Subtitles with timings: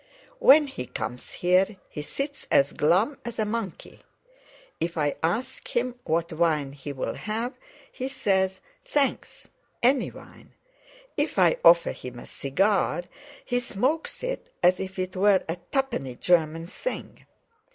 [0.39, 3.99] When he comes here, he sits as glum as a monkey.
[4.79, 7.53] If I ask him what wine he'll have,
[7.91, 9.47] he says: 'Thanks,
[9.83, 10.55] any wine.'
[11.17, 13.03] If I offer him a cigar,
[13.45, 17.27] he smokes it as if it were a twopenny German thing.